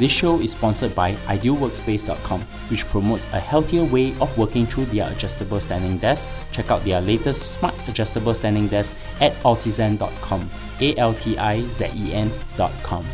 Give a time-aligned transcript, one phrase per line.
[0.00, 5.12] This show is sponsored by idealworkspace.com, which promotes a healthier way of working through their
[5.12, 6.30] adjustable standing desk.
[6.52, 10.48] Check out their latest smart adjustable standing desk at altizen.com.
[10.80, 13.04] A L T I Z E N.com.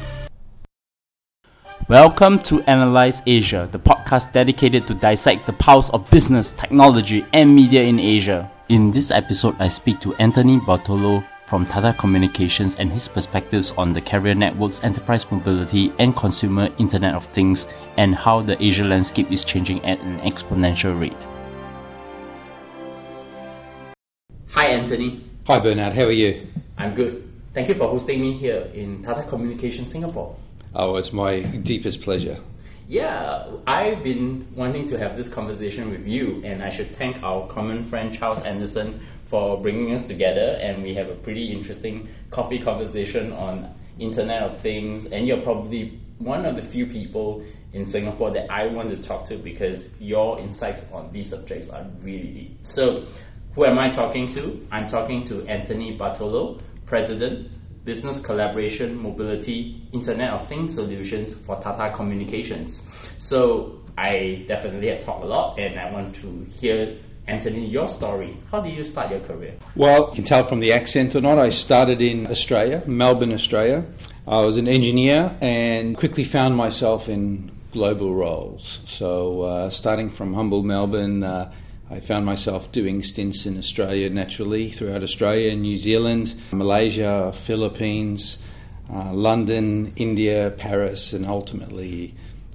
[1.88, 7.52] Welcome to Analyze Asia, the podcast dedicated to dissect the pulse of business, technology, and
[7.52, 8.48] media in Asia.
[8.68, 13.92] In this episode, I speak to Anthony Bartolo from Tata Communications and his perspectives on
[13.92, 19.30] the carrier networks, enterprise mobility, and consumer Internet of Things, and how the Asia landscape
[19.30, 21.26] is changing at an exponential rate.
[24.50, 25.24] Hi, Anthony.
[25.46, 25.92] Hi, Bernard.
[25.92, 26.48] How are you?
[26.76, 27.22] I'm good.
[27.54, 30.36] Thank you for hosting me here in Tata Communications Singapore.
[30.74, 32.38] Oh, it's my deepest pleasure.
[32.88, 37.46] Yeah, I've been wanting to have this conversation with you, and I should thank our
[37.48, 40.58] common friend Charles Anderson for bringing us together.
[40.60, 45.06] And we have a pretty interesting coffee conversation on Internet of Things.
[45.06, 49.24] And you're probably one of the few people in Singapore that I want to talk
[49.28, 52.58] to because your insights on these subjects are really deep.
[52.62, 53.04] So,
[53.54, 54.66] who am I talking to?
[54.70, 57.50] I'm talking to Anthony Bartolo, President
[57.86, 62.86] business collaboration, mobility, Internet of Things solutions for Tata Communications.
[63.16, 68.36] So I definitely have talked a lot, and I want to hear Anthony, your story.
[68.52, 69.54] How did you start your career?
[69.74, 73.84] Well, you can tell from the accent or not, I started in Australia, Melbourne, Australia.
[74.28, 78.80] I was an engineer and quickly found myself in global roles.
[78.86, 81.52] So, uh, starting from humble Melbourne, uh,
[81.90, 88.38] I found myself doing stints in Australia naturally, throughout Australia, New Zealand, Malaysia, Philippines,
[88.92, 92.14] uh, London, India, Paris, and ultimately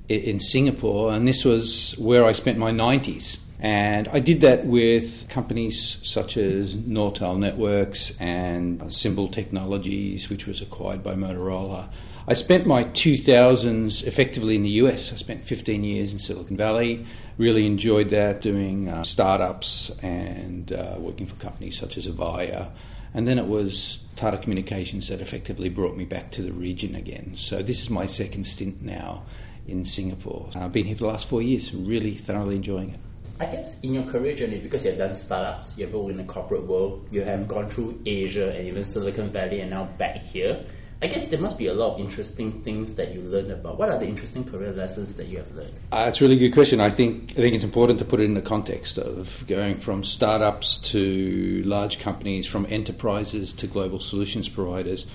[0.10, 1.14] in Singapore.
[1.14, 3.38] And this was where I spent my 90s.
[3.62, 10.62] And I did that with companies such as Nortel Networks and Symbol Technologies, which was
[10.62, 11.88] acquired by Motorola.
[12.28, 15.14] I spent my 2000s effectively in the US.
[15.14, 17.06] I spent 15 years in Silicon Valley.
[17.38, 22.72] Really enjoyed that, doing uh, startups and uh, working for companies such as Avaya.
[23.14, 27.34] And then it was Tata Communications that effectively brought me back to the region again.
[27.36, 29.24] So this is my second stint now
[29.68, 30.50] in Singapore.
[30.56, 33.11] I've been here for the last four years, really thoroughly enjoying it.
[33.42, 36.68] I guess in your career journey, because you've done startups, you've worked in the corporate
[36.68, 40.64] world, you have gone through Asia and even Silicon Valley and now back here.
[41.02, 43.80] I guess there must be a lot of interesting things that you learned about.
[43.80, 45.74] What are the interesting career lessons that you have learned?
[45.92, 46.80] Uh, a really good question.
[46.80, 50.04] I think I think it's important to put it in the context of going from
[50.04, 55.10] startups to large companies, from enterprises to global solutions providers.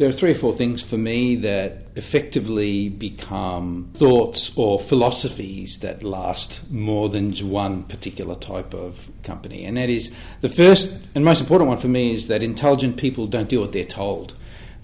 [0.00, 6.02] There are three or four things for me that effectively become thoughts or philosophies that
[6.02, 9.66] last more than one particular type of company.
[9.66, 10.10] And that is
[10.40, 13.72] the first and most important one for me is that intelligent people don't do what
[13.72, 14.34] they're told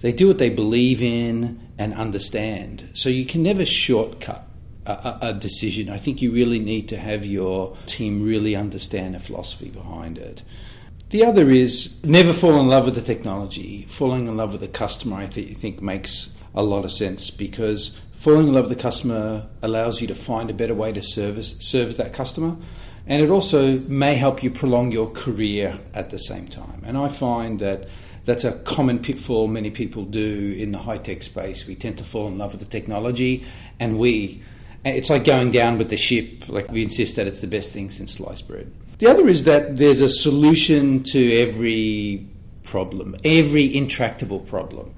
[0.01, 2.91] they do what they believe in and understand.
[2.93, 4.47] So you can never shortcut
[4.85, 5.91] a, a, decision.
[5.91, 10.43] I think you really need to have your team really understand the philosophy behind it.
[11.11, 13.87] The other is never fall in love with the technology.
[13.89, 17.97] Falling in love with the customer, I th- think, makes a lot of sense because
[18.15, 21.55] falling in love with the customer allows you to find a better way to service
[21.61, 22.57] service that customer,
[23.07, 26.83] and it also may help you prolong your career at the same time.
[26.85, 27.89] And I find that
[28.25, 31.69] that's a common pitfall many people do in the high tech space.
[31.69, 33.47] We tend to fall in love with the technology,
[33.79, 34.43] and we
[34.85, 36.49] it's like going down with the ship.
[36.49, 38.73] Like we insist that it's the best thing since sliced bread.
[38.99, 42.27] The other is that there's a solution to every
[42.63, 44.95] problem, every intractable problem.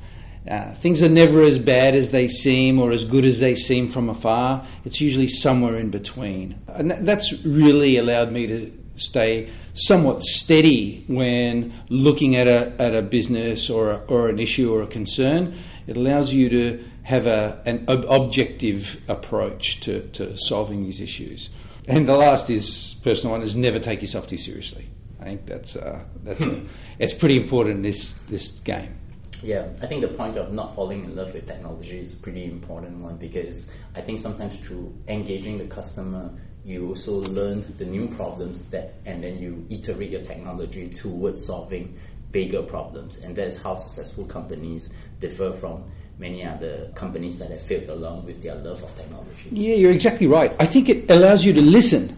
[0.48, 3.88] Uh, things are never as bad as they seem or as good as they seem
[3.88, 4.64] from afar.
[4.84, 6.58] It's usually somewhere in between.
[6.68, 13.02] And that's really allowed me to stay somewhat steady when looking at a, at a
[13.02, 15.54] business or, a, or an issue or a concern.
[15.86, 21.50] It allows you to have a, an ob- objective approach to, to solving these issues.
[21.88, 24.88] And the last is personal one is never take yourself too seriously.
[25.20, 26.62] I think that's uh, that's a,
[26.98, 28.94] it's pretty important in this this game.
[29.42, 32.44] Yeah, I think the point of not falling in love with technology is a pretty
[32.44, 36.30] important one because I think sometimes through engaging the customer,
[36.64, 41.96] you also learn the new problems that, and then you iterate your technology towards solving
[42.32, 43.18] bigger problems.
[43.18, 45.84] And that's how successful companies differ from
[46.18, 49.48] many other companies that have failed along with their love of technology.
[49.50, 50.52] Yeah, you're exactly right.
[50.58, 52.16] I think it allows you to listen.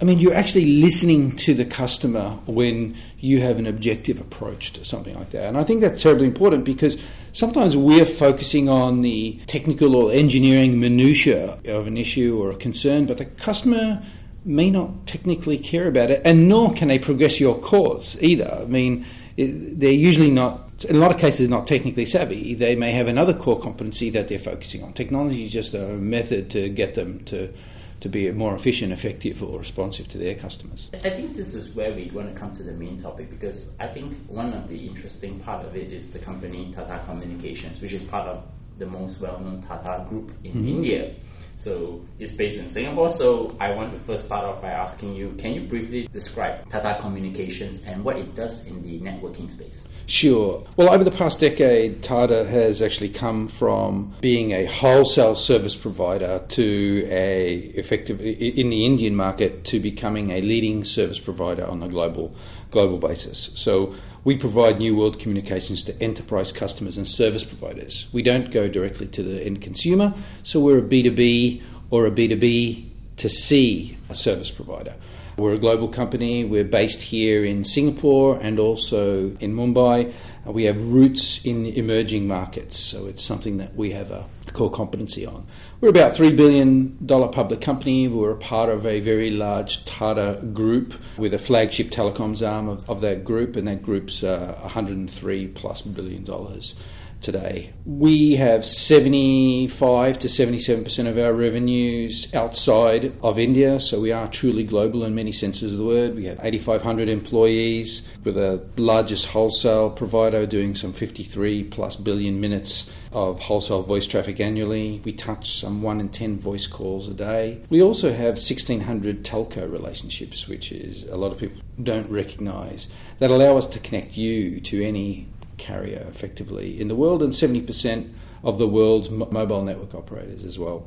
[0.00, 4.84] I mean, you're actually listening to the customer when you have an objective approach to
[4.84, 5.48] something like that.
[5.48, 7.02] And I think that's terribly important because
[7.32, 13.06] sometimes we're focusing on the technical or engineering minutiae of an issue or a concern,
[13.06, 14.02] but the customer
[14.44, 18.58] may not technically care about it, and nor can they progress your cause either.
[18.60, 19.04] I mean,
[19.36, 22.54] they're usually not in a lot of cases not technically savvy.
[22.54, 24.92] They may have another core competency that they're focusing on.
[24.92, 27.52] Technology is just a method to get them to
[28.00, 30.88] to be more efficient, effective, or responsive to their customers.
[30.94, 33.88] I think this is where we want to come to the main topic because I
[33.88, 38.04] think one of the interesting part of it is the company Tata Communications, which is
[38.04, 38.44] part of
[38.78, 40.68] the most well-known Tata Group in mm-hmm.
[40.68, 41.14] India.
[41.58, 43.08] So it's based in Singapore.
[43.08, 46.98] So I want to first start off by asking you, can you briefly describe Tata
[47.00, 49.86] Communications and what it does in the networking space?
[50.06, 50.64] Sure.
[50.76, 56.44] Well, over the past decade, Tata has actually come from being a wholesale service provider
[56.48, 61.88] to a effective in the Indian market to becoming a leading service provider on a
[61.88, 62.34] global
[62.70, 63.50] global basis.
[63.56, 63.94] So
[64.28, 68.06] we provide New World communications to enterprise customers and service providers.
[68.12, 72.90] We don't go directly to the end consumer, so we're a B2B or a B2B
[73.16, 74.94] to C service provider.
[75.38, 76.44] We're a global company.
[76.44, 80.12] We're based here in Singapore and also in Mumbai.
[80.48, 85.26] We have roots in emerging markets, so it's something that we have a core competency
[85.26, 85.46] on.
[85.80, 88.08] We're about $3 billion public company.
[88.08, 92.88] We're a part of a very large Tata group with a flagship telecoms arm of,
[92.88, 96.74] of that group, and that group's uh, 103 plus billion dollars
[97.20, 97.72] today.
[97.84, 104.64] We have 75 to 77% of our revenues outside of India, so we are truly
[104.64, 106.14] global in many senses of the word.
[106.14, 108.08] We have 8,500 employees.
[108.24, 114.40] We're the largest wholesale provider doing some 53 plus billion minutes of wholesale voice traffic
[114.40, 115.00] annually.
[115.04, 117.62] We touch some 1 in 10 voice calls a day.
[117.70, 122.88] We also have 1,600 telco relationships, which is a lot of people don't recognize,
[123.18, 128.12] that allow us to connect you to any carrier effectively in the world and 70%
[128.42, 130.86] of the world's mobile network operators as well.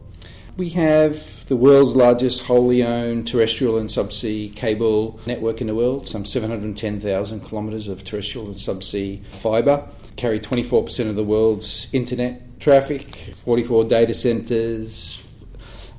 [0.57, 6.07] We have the world's largest wholly owned terrestrial and subsea cable network in the world,
[6.07, 9.87] some 710,000 kilometres of terrestrial and subsea fibre,
[10.17, 15.25] carry 24% of the world's internet traffic, 44 data centres,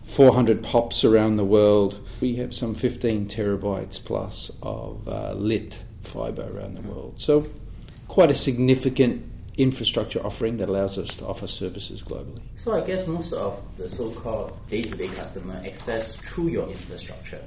[0.04, 1.98] 400 POPs around the world.
[2.20, 7.20] We have some 15 terabytes plus of uh, lit fibre around the world.
[7.20, 7.46] So
[8.12, 9.24] quite a significant
[9.56, 12.42] infrastructure offering that allows us to offer services globally.
[12.56, 17.42] So I guess most of the so-called day-to-day customer access through your infrastructure,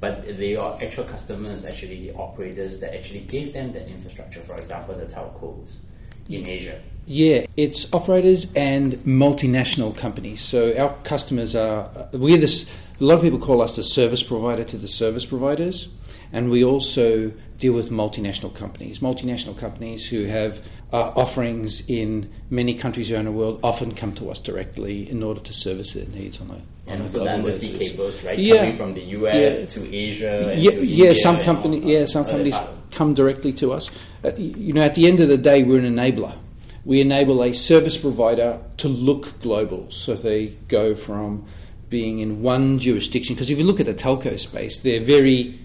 [0.00, 4.40] but they are actual customers, actually the operators that actually give them that infrastructure.
[4.40, 5.84] For example, the telcos
[6.28, 6.82] in Asia.
[7.06, 10.40] Yeah, it's operators and multinational companies.
[10.40, 12.68] So our customers are we're this.
[13.00, 15.88] A lot of people call us the service provider to the service providers,
[16.32, 18.98] and we also deal with multinational companies.
[18.98, 24.30] Multinational companies who have uh, offerings in many countries around the world often come to
[24.30, 28.22] us directly in order to service their needs on a and also the undersea cables,
[28.22, 28.38] right?
[28.38, 28.56] Yeah.
[28.56, 29.66] Coming from the US yeah.
[29.66, 30.54] to Asia.
[30.56, 31.14] yeah, yeah.
[31.14, 32.56] Some company, yeah, some companies
[32.90, 33.90] come directly to us.
[34.22, 36.36] Uh, you know, at the end of the day, we're an enabler.
[36.84, 41.46] We enable a service provider to look global, so they go from
[41.88, 43.34] being in one jurisdiction.
[43.34, 45.58] Because if you look at the telco space, they're very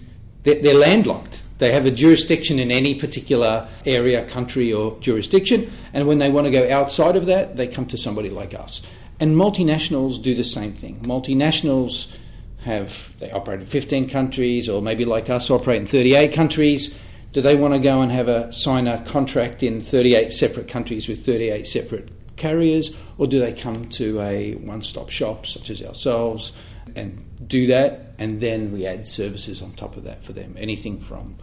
[0.44, 6.08] they're, they're landlocked they have a jurisdiction in any particular area, country, or jurisdiction, and
[6.08, 8.82] when they want to go outside of that, they come to somebody like us.
[9.20, 11.02] And multinationals do the same thing.
[11.02, 12.16] Multinationals
[12.62, 16.98] have they operate in 15 countries, or maybe like us, operate in 38 countries.
[17.34, 21.08] Do they want to go and have a sign a contract in 38 separate countries
[21.08, 26.54] with 38 separate carriers, or do they come to a one-stop shop such as ourselves
[26.96, 30.56] and do that, and then we add services on top of that for them?
[30.58, 31.36] Anything from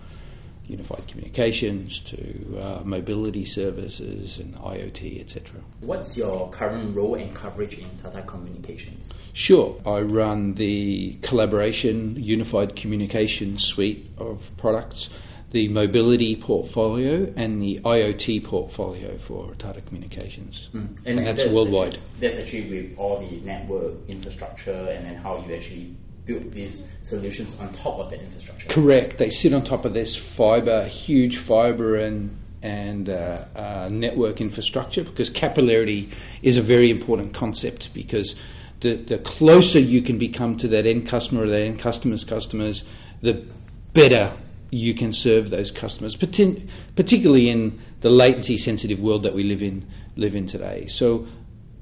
[0.68, 5.60] unified communications to uh, mobility services and IoT, etc.
[5.80, 9.12] What's your current role and coverage in Tata Communications?
[9.32, 15.10] Sure, I run the collaboration unified communications suite of products,
[15.52, 20.88] the mobility portfolio, and the IoT portfolio for Tata Communications, mm.
[21.04, 21.94] and, and, that's, that's worldwide.
[21.94, 25.96] Actually, that's actually with all the network infrastructure and then how you actually
[26.26, 28.68] build these solutions on top of that infrastructure.
[28.68, 29.18] Correct.
[29.18, 35.04] They sit on top of this fiber, huge fiber and and uh, uh, network infrastructure
[35.04, 36.10] because capillarity
[36.42, 38.34] is a very important concept because
[38.80, 42.84] the, the closer you can become to that end customer or that end customer's customers,
[43.20, 43.44] the
[43.92, 44.32] better
[44.70, 49.86] you can serve those customers, particularly in the latency sensitive world that we live in
[50.16, 50.86] live in today.
[50.86, 51.26] So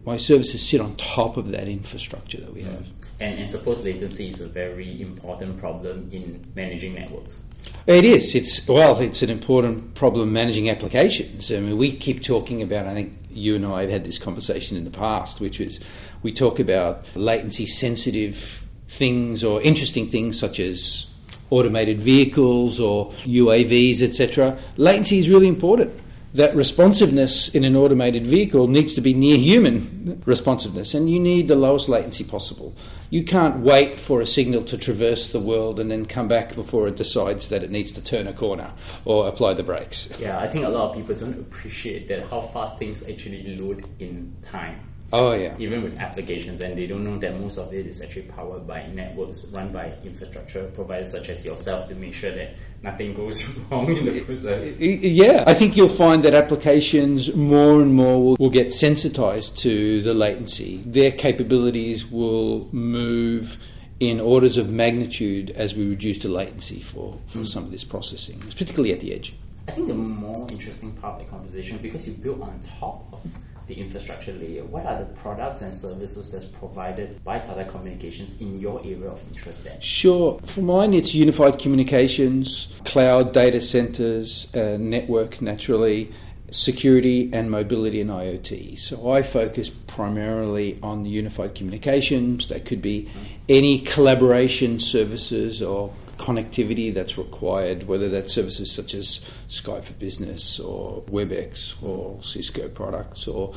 [0.05, 2.91] my services sit on top of that infrastructure that we have.
[3.21, 7.45] And, and suppose latency is a very important problem in managing networks.
[7.87, 8.35] It is.
[8.35, 11.53] It's well, it's an important problem managing applications.
[11.53, 12.87] I mean, we keep talking about.
[12.87, 15.81] I think you and I have had this conversation in the past, which is
[16.23, 21.11] we talk about latency sensitive things or interesting things such as
[21.51, 24.59] automated vehicles or UAVs, etc.
[24.77, 25.93] Latency is really important
[26.35, 31.47] that responsiveness in an automated vehicle needs to be near human responsiveness, and you need
[31.47, 32.75] the lowest latency possible.
[33.11, 36.89] You can't wait for a signal to traverse the world and then come back before
[36.89, 38.73] it decides that it needs to turn a corner
[39.05, 40.13] or apply the brakes.
[40.19, 43.87] Yeah, I think a lot of people don't appreciate that how fast things actually load
[44.01, 44.81] in time.
[45.13, 45.55] Oh yeah.
[45.61, 48.89] Even with applications, and they don't know that most of it is actually powered by
[48.89, 53.97] networks run by infrastructure providers such as yourself to make sure that nothing goes wrong
[53.97, 54.79] in the process.
[54.79, 60.03] Yeah, I think you'll find that applications more and more will, will get sensitized to
[60.03, 60.83] the latency.
[60.87, 63.59] Their capabilities will move
[64.01, 67.47] in orders of magnitude as we reduce the latency for, for mm.
[67.47, 69.35] some of this processing, particularly at the edge.
[69.67, 73.21] I think the more interesting part of the conversation, because you build on top of
[73.67, 78.61] the infrastructure layer, what are the products and services that's provided by Tata Communications in
[78.61, 79.81] your area of interest then?
[79.81, 80.39] Sure.
[80.45, 86.13] For mine, it's unified communications, cloud data centers, uh, network naturally,
[86.51, 88.79] security and mobility and IoT.
[88.79, 92.49] So I focus primarily on the unified communications.
[92.49, 93.11] That could be
[93.49, 100.61] any collaboration services or connectivity that's required, whether that's services such as Skype for Business
[100.61, 103.55] or WebEx or Cisco products or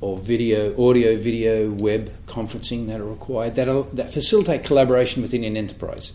[0.00, 5.44] or video, audio, video, web conferencing that are required that are, that facilitate collaboration within
[5.44, 6.12] an enterprise.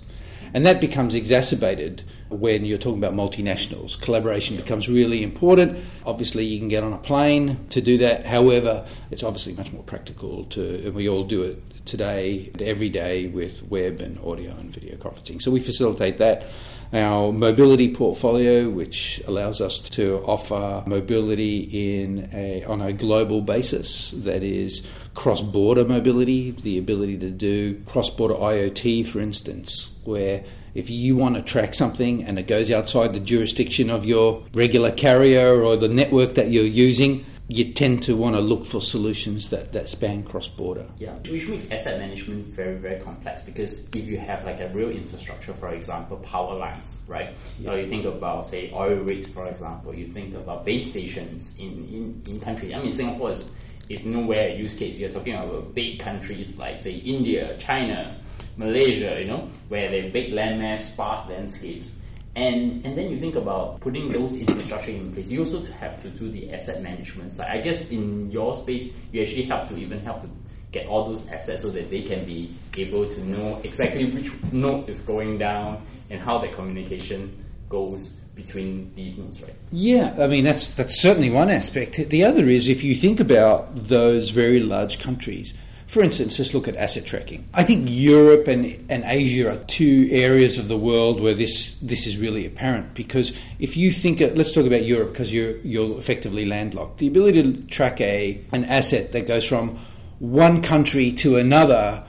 [0.53, 3.99] And that becomes exacerbated when you're talking about multinationals.
[4.01, 5.77] Collaboration becomes really important.
[6.05, 8.25] Obviously, you can get on a plane to do that.
[8.25, 13.27] However, it's obviously much more practical to, and we all do it today, every day,
[13.27, 15.41] with web and audio and video conferencing.
[15.41, 16.45] So we facilitate that.
[16.93, 24.11] Our mobility portfolio, which allows us to offer mobility in a, on a global basis,
[24.11, 24.87] that is
[25.17, 30.43] cross border mobility, the ability to do cross border IoT, for instance, where
[30.75, 34.91] if you want to track something and it goes outside the jurisdiction of your regular
[34.91, 39.49] carrier or the network that you're using, you tend to want to look for solutions
[39.49, 40.85] that, that span cross border.
[40.99, 44.91] Yeah, which makes asset management very, very complex because if you have like a real
[44.91, 47.35] infrastructure, for example, power lines, right?
[47.59, 47.71] Yeah.
[47.71, 51.87] Or you think about, say, oil rigs, for example, you think about base stations in,
[51.89, 52.73] in, in countries.
[52.73, 53.49] I mean, Singapore is,
[53.89, 54.99] is nowhere a use case.
[54.99, 58.19] You're talking about big countries like, say, India, China,
[58.57, 61.97] Malaysia, you know, where they have big landmass, sparse landscapes
[62.37, 65.31] and, and then you think about putting those infrastructure in place.
[65.31, 67.49] You also have to do the asset management side.
[67.49, 70.29] I guess in your space, you actually have to even help to
[70.71, 74.87] get all those assets so that they can be able to know exactly which node
[74.87, 79.55] is going down and how the communication goes between these nodes, right?
[79.71, 81.95] Yeah, I mean that's that's certainly one aspect.
[81.95, 85.53] The other is if you think about those very large countries
[85.87, 87.47] for instance, just look at asset tracking.
[87.53, 92.05] I think Europe and, and Asia are two areas of the world where this this
[92.05, 95.97] is really apparent because if you think, of, let's talk about Europe because you're you're
[95.97, 96.97] effectively landlocked.
[96.97, 99.79] The ability to track a an asset that goes from
[100.19, 102.03] one country to another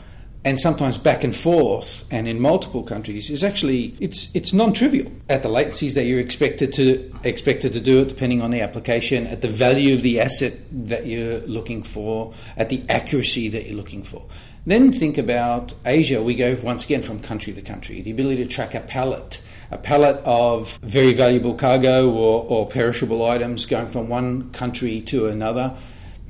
[0.44, 5.10] and sometimes back and forth and in multiple countries is actually it's it's non-trivial.
[5.28, 9.26] At the latencies that you're expected to expected to do it depending on the application
[9.26, 13.76] at the value of the asset that you're looking for at the accuracy that you're
[13.76, 14.24] looking for.
[14.64, 16.22] Then think about Asia.
[16.22, 18.02] We go once again from country to country.
[18.02, 19.40] The ability to track a pallet
[19.70, 25.26] a pallet of very valuable cargo or, or perishable items going from one country to
[25.26, 25.76] another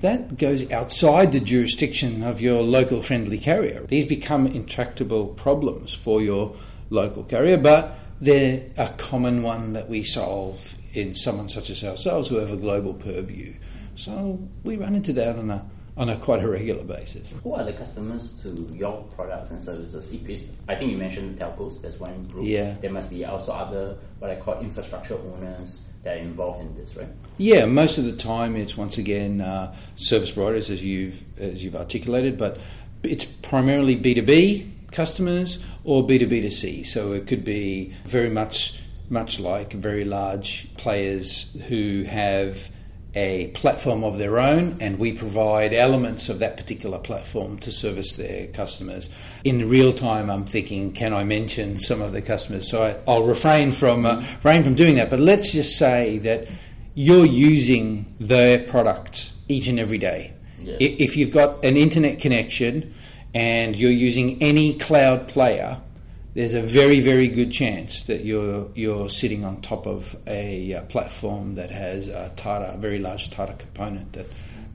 [0.01, 3.85] that goes outside the jurisdiction of your local friendly carrier.
[3.87, 6.55] These become intractable problems for your
[6.91, 12.29] local carrier, but they're a common one that we solve in someone such as ourselves
[12.29, 13.55] who have a global purview.
[13.95, 15.67] So we run into that on a
[15.99, 17.35] on a quite a regular basis.
[17.43, 20.11] Who are the customers to your products and services?
[20.13, 20.57] It is.
[20.69, 21.83] I think you mentioned telcos.
[21.83, 22.47] That's one group.
[22.47, 22.77] Yeah.
[22.81, 26.97] There must be also other what I call infrastructure owners that are involved in this,
[26.97, 27.09] right?
[27.37, 27.67] Yeah.
[27.67, 32.39] Most of the time, it's once again uh, service providers, as you've as you've articulated,
[32.39, 32.59] but
[33.03, 36.85] it's primarily B two B customers or B two B to C.
[36.85, 42.69] So it could be very much much like very large players who have
[43.15, 48.13] a platform of their own, and we provide elements of that particular platform to service
[48.17, 49.09] their customers.
[49.45, 52.71] In real time, I'm thinking, can I mention some of the customers?
[52.71, 55.11] So I, will refrain from uh, refrain from doing that.
[55.11, 56.49] But let's just say that
[56.95, 60.35] you're using their products each and every day.
[60.61, 60.77] Yes.
[60.81, 62.95] If you've got an internet connection
[63.35, 65.81] and you're using any cloud player,
[66.39, 70.83] there's a very, very good chance that you're you're sitting on top of a uh,
[70.83, 74.27] platform that has a Tata, a very large Tata component that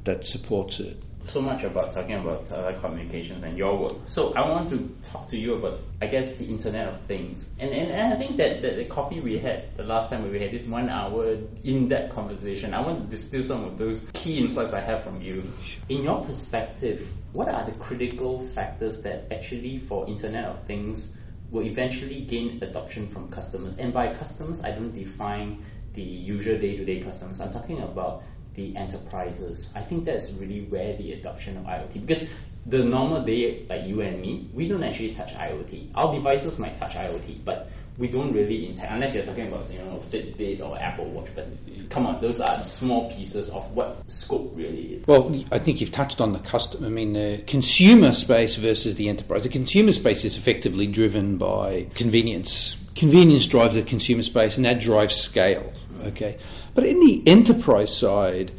[0.03, 1.01] that supports it.
[1.23, 3.93] so much about talking about telecommunications and your work.
[4.07, 7.49] So I want to talk to you about, I guess, the Internet of Things.
[7.59, 10.41] And, and, and I think that, that the coffee we had the last time we
[10.41, 14.39] had this one hour in depth conversation, I want to distill some of those key
[14.39, 15.49] insights I have from you.
[15.87, 21.15] In your perspective, what are the critical factors that actually for Internet of Things
[21.53, 23.77] will eventually gain adoption from customers?
[23.77, 27.39] And by customers, I don't define the usual day to day customers.
[27.39, 28.23] I'm talking about
[28.55, 29.71] the enterprises.
[29.75, 32.27] I think that's really where the adoption of IoT because
[32.65, 35.89] the normal day like you and me, we don't actually touch IoT.
[35.95, 39.79] Our devices might touch IoT, but we don't really intend unless you're talking about you
[39.79, 41.27] know Fitbit or Apple Watch.
[41.35, 41.47] But
[41.89, 45.07] come on, those are small pieces of what scope really is.
[45.07, 46.87] Well, I think you've touched on the customer.
[46.87, 49.43] I mean, the consumer space versus the enterprise.
[49.43, 52.77] The consumer space is effectively driven by convenience.
[52.95, 55.71] Convenience drives the consumer space, and that drives scale.
[56.05, 56.37] Okay,
[56.73, 58.51] but in the enterprise side,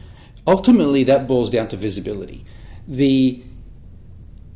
[0.46, 2.44] ultimately that boils down to visibility.
[2.86, 3.42] The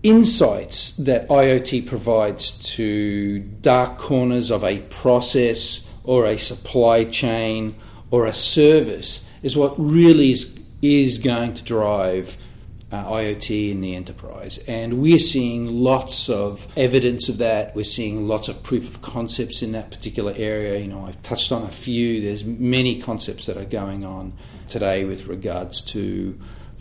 [0.08, 7.74] insights that IoT provides to dark corners of a process or a supply chain
[8.10, 12.36] or a service is what really is, is going to drive
[12.90, 14.58] uh, IoT in the enterprise.
[14.66, 17.76] And we're seeing lots of evidence of that.
[17.76, 20.78] We're seeing lots of proof of concepts in that particular area.
[20.78, 22.22] You know, I've touched on a few.
[22.22, 24.32] There's many concepts that are going on
[24.68, 26.38] today with regards to,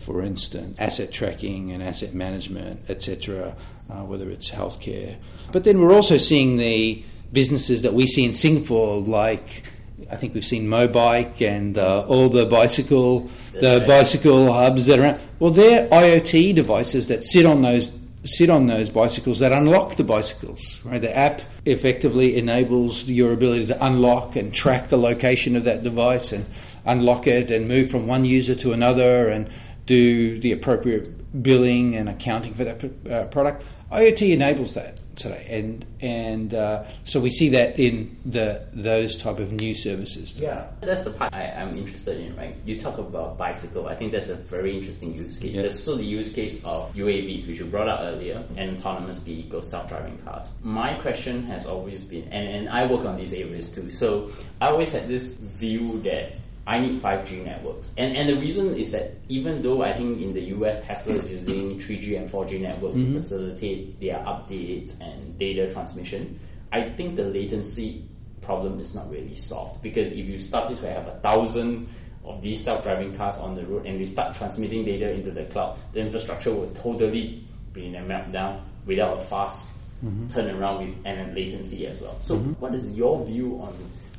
[0.08, 3.54] for instance, asset tracking and asset management, etc.,
[3.90, 5.18] uh, whether it's healthcare.
[5.52, 9.64] But then we're also seeing the businesses that we see in Singapore, like
[10.10, 15.04] I think we've seen Mobike and uh, all the bicycle, the bicycle hubs that are.
[15.04, 15.20] Out.
[15.40, 20.04] Well, they're IoT devices that sit on those sit on those bicycles that unlock the
[20.04, 20.80] bicycles.
[20.84, 25.82] Right, the app effectively enables your ability to unlock and track the location of that
[25.82, 26.46] device and
[26.86, 29.48] unlock it and move from one user to another and
[29.88, 33.64] do the appropriate billing and accounting for that uh, product.
[33.90, 39.38] IoT enables that today, and and uh, so we see that in the those type
[39.38, 40.34] of new services.
[40.34, 40.48] Today.
[40.48, 42.36] Yeah, that's the part I, am interested in.
[42.36, 43.88] Right, you talk about bicycle.
[43.88, 45.56] I think that's a very interesting use case.
[45.56, 49.70] There's also the use case of UAVs, which you brought up earlier, and autonomous vehicles,
[49.70, 50.52] self-driving cars.
[50.62, 53.88] My question has always been, and, and I work on these areas too.
[53.88, 56.32] So I always had this view that
[56.68, 57.94] I need 5G networks.
[57.96, 61.26] And, and the reason is that even though I think in the US Tesla is
[61.30, 63.14] using 3G and 4G networks mm-hmm.
[63.14, 66.38] to facilitate their updates and data transmission,
[66.70, 68.04] I think the latency
[68.42, 71.88] problem is not really solved because if you started to have a thousand
[72.22, 75.78] of these self-driving cars on the road and we start transmitting data into the cloud,
[75.94, 79.72] the infrastructure will totally be in a meltdown without a fast
[80.04, 80.26] mm-hmm.
[80.26, 82.18] turnaround with and latency as well.
[82.20, 82.52] So, mm-hmm.
[82.60, 83.74] what is your view on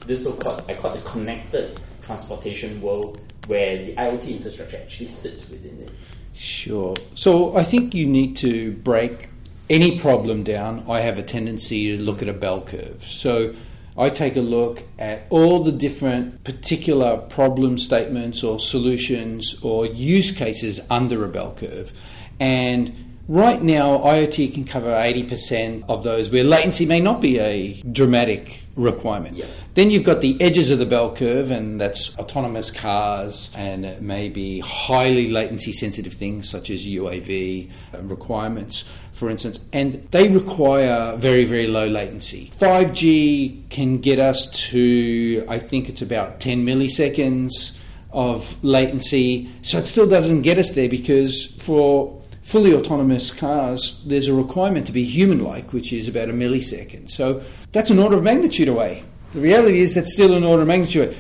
[0.06, 5.80] this so-called I call the connected transportation world where the IoT infrastructure actually sits within
[5.82, 5.92] it?
[6.34, 6.96] Sure.
[7.16, 9.30] So I think you need to break
[9.70, 10.86] any problem down.
[10.90, 13.04] I have a tendency to look at a bell curve.
[13.04, 13.54] So
[13.98, 20.32] I take a look at all the different particular problem statements or solutions or use
[20.32, 21.92] cases under a bell curve.
[22.40, 27.74] And right now, IoT can cover 80% of those where latency may not be a
[27.82, 29.36] dramatic requirement.
[29.36, 29.46] Yeah.
[29.74, 34.60] Then you've got the edges of the bell curve, and that's autonomous cars and maybe
[34.60, 41.46] highly latency sensitive things such as UAV um, requirements, for instance, and they require very,
[41.46, 42.52] very low latency.
[42.60, 47.78] 5G can get us to, I think it's about 10 milliseconds
[48.12, 54.28] of latency, so it still doesn't get us there because for fully autonomous cars, there's
[54.28, 57.12] a requirement to be human like, which is about a millisecond.
[57.12, 59.04] So that's an order of magnitude away.
[59.34, 61.18] The reality is that's still an order of magnitude away.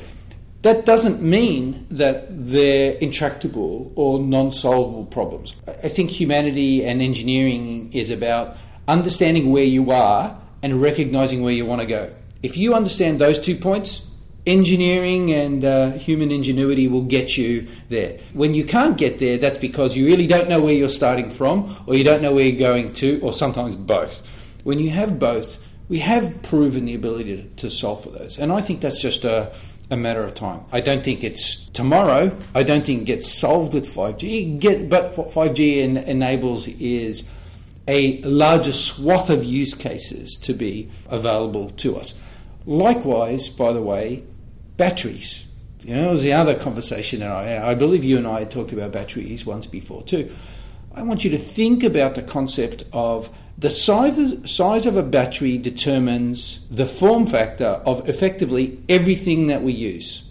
[0.62, 5.54] That doesn't mean that they're intractable or non solvable problems.
[5.68, 8.58] I think humanity and engineering is about
[8.88, 12.14] understanding where you are and recognizing where you want to go.
[12.44, 14.06] If you understand those two points,
[14.46, 18.20] engineering and uh, human ingenuity will get you there.
[18.34, 21.84] When you can't get there, that's because you really don't know where you're starting from,
[21.86, 24.22] or you don't know where you're going to, or sometimes both.
[24.64, 28.38] When you have both, we have proven the ability to, to solve for those.
[28.38, 29.52] And I think that's just a,
[29.90, 30.62] a matter of time.
[30.72, 32.38] I don't think it's tomorrow.
[32.54, 34.60] I don't think it gets solved with 5G.
[34.60, 37.28] Get, but what 5G en- enables is
[37.88, 42.14] a larger swath of use cases to be available to us.
[42.68, 44.24] Likewise, by the way,
[44.78, 45.46] batteries.
[45.82, 48.52] You know, it was the other conversation that I I believe you and I had
[48.52, 50.32] talked about batteries once before too.
[50.94, 55.58] I want you to think about the concept of the size, size of a battery
[55.58, 60.24] determines the form factor of effectively everything that we use.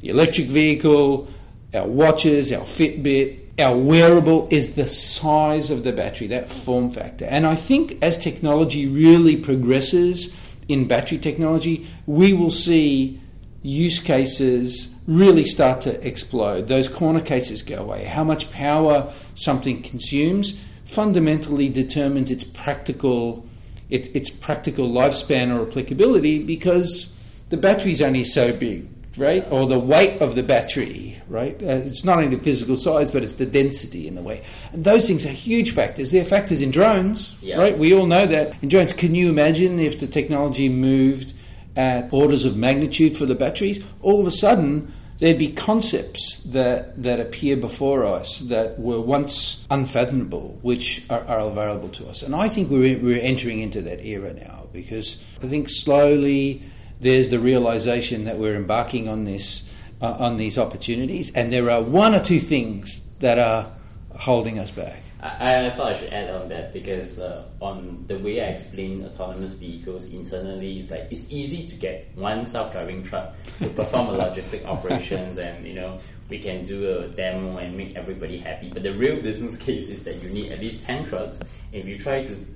[0.00, 1.28] The electric vehicle,
[1.72, 7.26] our watches, our Fitbit, our wearable is the size of the battery, that form factor.
[7.26, 10.34] And I think as technology really progresses
[10.66, 13.20] in battery technology, we will see
[13.62, 16.66] use cases really start to explode.
[16.66, 18.04] Those corner cases go away.
[18.04, 20.58] How much power something consumes
[20.92, 23.46] fundamentally determines its practical
[23.92, 27.14] it, its practical lifespan or applicability because
[27.50, 29.46] the battery's only so big, right?
[29.50, 31.54] Or the weight of the battery, right?
[31.62, 34.42] Uh, it's not only the physical size, but it's the density in the way.
[34.72, 36.10] And those things are huge factors.
[36.10, 37.58] They're factors in drones, yeah.
[37.58, 37.78] right?
[37.78, 38.54] We all know that.
[38.62, 41.34] In drones, can you imagine if the technology moved
[41.76, 43.84] at orders of magnitude for the batteries?
[44.00, 49.64] All of a sudden, there'd be concepts that, that appear before us that were once
[49.70, 52.22] unfathomable, which are, are available to us.
[52.22, 56.64] And I think we're, we're entering into that era now because I think slowly
[56.98, 59.62] there's the realization that we're embarking on this
[60.00, 63.70] uh, on these opportunities, and there are one or two things that are
[64.16, 65.00] holding us back.
[65.22, 69.04] I, I, thought I should add on that because uh, on the way I explain
[69.04, 74.18] autonomous vehicles internally, it's like it's easy to get one self-driving truck to perform a
[74.18, 78.70] logistic operations, and you know we can do a demo and make everybody happy.
[78.74, 81.38] But the real business case is that you need at least ten trucks.
[81.70, 82.46] If you try to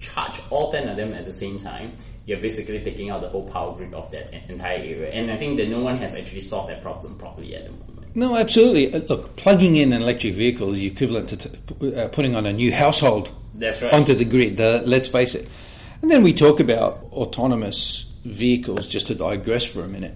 [0.00, 3.48] charge all 10 of them at the same time, you're basically taking out the whole
[3.48, 5.10] power grid of that entire area.
[5.10, 7.95] And I think that no one has actually solved that problem properly at the moment.
[8.16, 8.94] No, absolutely.
[8.94, 12.52] Uh, look, plugging in an electric vehicle is equivalent to t- uh, putting on a
[12.52, 13.92] new household right.
[13.92, 14.58] onto the grid.
[14.58, 15.46] Uh, let's face it.
[16.00, 20.14] And then we talk about autonomous vehicles, just to digress for a minute.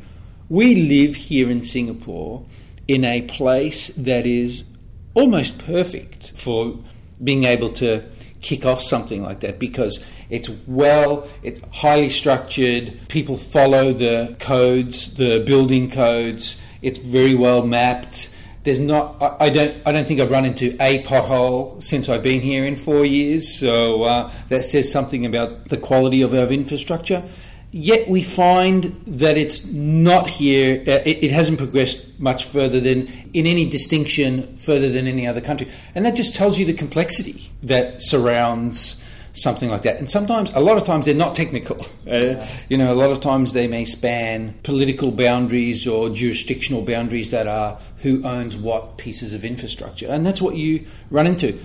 [0.49, 2.47] We live here in Singapore
[2.89, 4.65] in a place that is
[5.13, 6.79] almost perfect for
[7.23, 8.03] being able to
[8.41, 12.99] kick off something like that because it's well, it's highly structured.
[13.09, 18.31] People follow the codes, the building codes it's very well mapped.
[18.63, 19.17] There's not.
[19.41, 19.77] I, don't.
[19.87, 23.59] I don't think I've run into a pothole since I've been here in four years.
[23.59, 27.25] So uh, that says something about the quality of our infrastructure.
[27.73, 30.83] Yet we find that it's not here.
[30.87, 35.41] Uh, it, it, hasn't progressed much further than in any distinction further than any other
[35.41, 39.01] country, and that just tells you the complexity that surrounds
[39.33, 39.99] something like that.
[39.99, 41.87] And sometimes, a lot of times, they're not technical.
[42.11, 47.31] Uh, you know, a lot of times they may span political boundaries or jurisdictional boundaries
[47.31, 50.09] that are who owns what pieces of infrastructure.
[50.09, 51.57] And that's what you run into.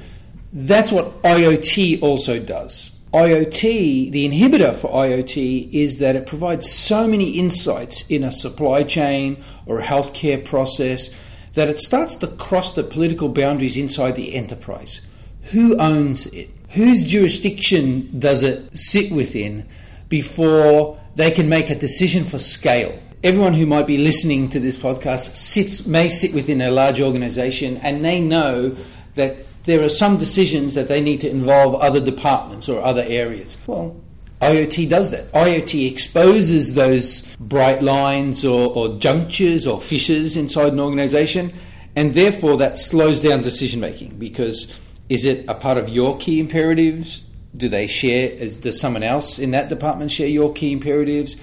[0.53, 2.95] That's what IoT also does.
[3.15, 8.83] IoT, the inhibitor for IoT is that it provides so many insights in a supply
[8.83, 11.09] chain or a healthcare process
[11.53, 14.99] that it starts to cross the political boundaries inside the enterprise.
[15.51, 16.49] Who owns it?
[16.75, 19.65] Whose jurisdiction does it sit within
[20.09, 22.99] before they can make a decision for scale?
[23.23, 27.77] Everyone who might be listening to this podcast sits may sit within a large organization
[27.77, 28.75] and they know
[29.15, 33.57] that there are some decisions that they need to involve other departments or other areas.
[33.65, 33.95] Well,
[34.41, 35.31] IoT does that.
[35.31, 41.53] IoT exposes those bright lines or, or junctures or fissures inside an organization,
[41.95, 44.77] and therefore that slows down decision making because
[45.09, 47.23] is it a part of your key imperatives?
[47.55, 48.49] Do they share?
[48.49, 51.35] Does someone else in that department share your key imperatives?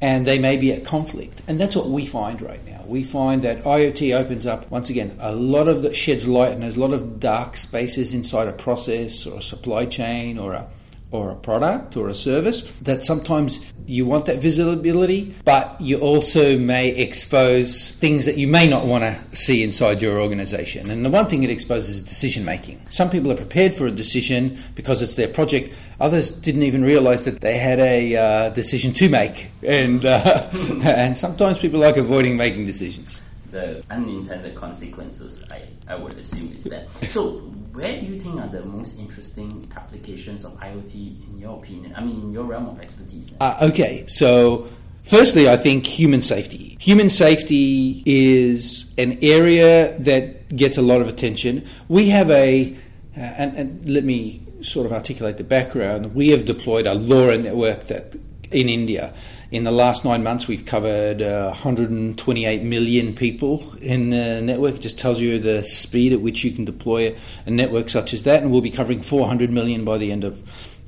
[0.00, 1.42] And they may be at conflict.
[1.48, 2.84] And that's what we find right now.
[2.86, 6.62] We find that IoT opens up, once again, a lot of that sheds light and
[6.62, 10.68] there's a lot of dark spaces inside a process or a supply chain or a
[11.10, 16.58] or a product or a service that sometimes you want that visibility, but you also
[16.58, 20.90] may expose things that you may not want to see inside your organization.
[20.90, 22.82] And the one thing it exposes is decision making.
[22.90, 25.72] Some people are prepared for a decision because it's their project.
[26.00, 29.50] Others didn't even realize that they had a uh, decision to make.
[29.62, 36.18] And, uh, and sometimes people like avoiding making decisions the unintended consequences, I, I would
[36.18, 36.88] assume, is that.
[37.08, 40.94] So, where do you think are the most interesting applications of IoT
[41.28, 41.94] in your opinion?
[41.96, 43.34] I mean, in your realm of expertise?
[43.40, 44.68] Uh, okay, so
[45.08, 46.76] Firstly, I think human safety.
[46.80, 51.66] Human safety is an area that gets a lot of attention.
[51.88, 52.76] We have a,
[53.16, 56.14] uh, and, and, let me sort of articulate the background.
[56.14, 58.16] We have deployed a LoRa network that
[58.50, 59.14] in India
[59.50, 64.74] in the last nine months, we've covered uh, 128 million people in the network.
[64.74, 68.24] It just tells you the speed at which you can deploy a network such as
[68.24, 70.42] that, and we'll be covering 400 million by the end of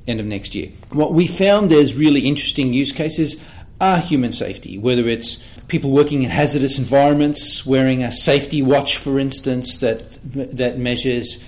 [0.07, 0.69] end of next year.
[0.91, 3.35] What we found as really interesting use cases
[3.79, 9.19] are human safety, whether it's people working in hazardous environments, wearing a safety watch, for
[9.19, 11.43] instance, that that measures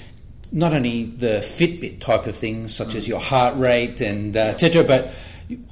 [0.52, 4.84] not only the Fitbit type of things, such as your heart rate and uh, etc.,
[4.84, 5.14] but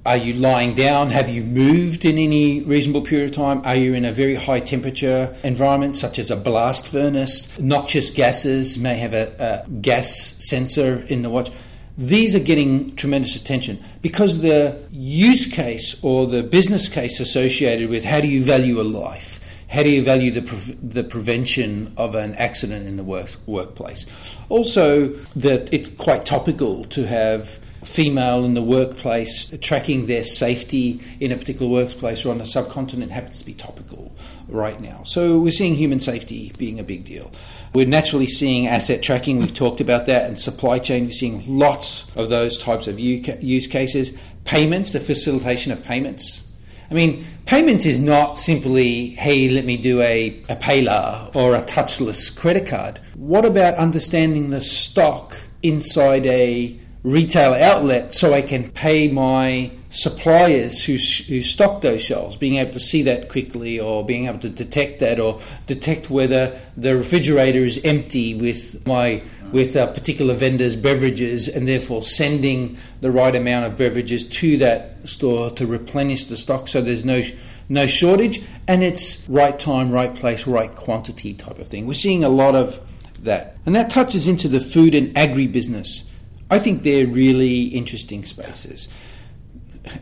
[0.05, 1.11] Are you lying down?
[1.11, 3.61] Have you moved in any reasonable period of time?
[3.63, 7.47] Are you in a very high temperature environment, such as a blast furnace?
[7.59, 11.51] Noxious gases may have a, a gas sensor in the watch.
[11.97, 18.03] These are getting tremendous attention because the use case or the business case associated with
[18.03, 19.30] how do you value a life?
[19.71, 24.05] How do you value the, pre- the prevention of an accident in the work- workplace?
[24.49, 25.07] Also,
[25.37, 31.37] that it's quite topical to have female in the workplace tracking their safety in a
[31.37, 34.13] particular workplace or on a subcontinent happens to be topical
[34.49, 35.03] right now.
[35.03, 37.31] So we're seeing human safety being a big deal.
[37.73, 42.05] We're naturally seeing asset tracking, we've talked about that, and supply chain, we're seeing lots
[42.15, 44.15] of those types of use cases.
[44.43, 46.50] Payments, the facilitation of payments.
[46.91, 51.63] I mean, payments is not simply, hey, let me do a, a payla or a
[51.63, 52.99] touchless credit card.
[53.15, 60.83] What about understanding the stock inside a retail outlet so I can pay my suppliers
[60.83, 64.49] who, who stock those shelves, being able to see that quickly or being able to
[64.49, 70.77] detect that or detect whether the refrigerator is empty with my with a particular vendor's
[70.77, 76.37] beverages and therefore sending the right amount of beverages to that store to replenish the
[76.37, 77.21] stock so there's no
[77.67, 81.85] no shortage and it's right time right place right quantity type of thing.
[81.85, 82.79] We're seeing a lot of
[83.23, 83.57] that.
[83.65, 86.07] And that touches into the food and agribusiness
[86.51, 88.89] I think they're really interesting spaces.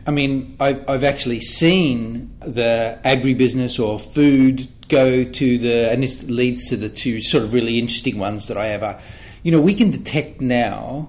[0.06, 6.24] I mean, I've, I've actually seen the agribusiness or food go to the, and this
[6.24, 8.82] leads to the two sort of really interesting ones that I have.
[8.82, 9.00] Are,
[9.44, 11.08] you know, we can detect now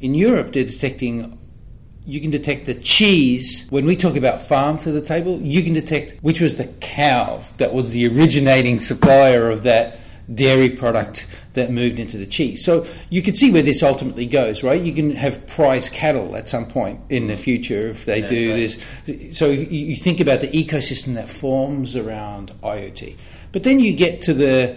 [0.00, 1.38] in Europe, they're detecting.
[2.06, 5.38] You can detect the cheese when we talk about farm to the table.
[5.42, 9.98] You can detect which was the cow that was the originating supplier of that
[10.32, 12.64] dairy product that moved into the cheese.
[12.64, 14.80] So you can see where this ultimately goes, right?
[14.80, 18.76] You can have prize cattle at some point in the future if they do right.
[19.06, 19.38] this.
[19.38, 23.16] So you think about the ecosystem that forms around IoT.
[23.50, 24.76] But then you get to the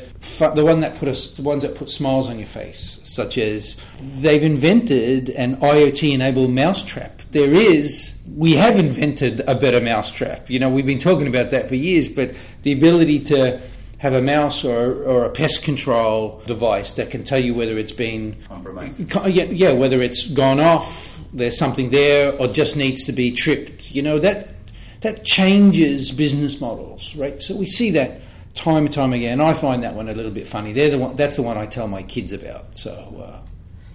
[0.55, 3.75] the one that put us the ones that put smiles on your face, such as
[3.99, 7.21] they've invented an IoT enabled mousetrap.
[7.31, 10.49] There is we have invented a better mousetrap.
[10.49, 12.33] You know, we've been talking about that for years, but
[12.63, 13.61] the ability to
[14.01, 17.91] have a mouse or, or a pest control device that can tell you whether it's
[17.91, 19.13] been compromised.
[19.27, 23.91] Yeah, yeah, whether it's gone off, there's something there, or just needs to be tripped.
[23.91, 24.55] You know that
[25.01, 27.39] that changes business models, right?
[27.39, 28.21] So we see that
[28.55, 29.39] time and time again.
[29.39, 30.73] I find that one a little bit funny.
[30.73, 31.15] They're the one.
[31.15, 32.75] That's the one I tell my kids about.
[32.75, 32.91] So.
[32.91, 33.47] Uh,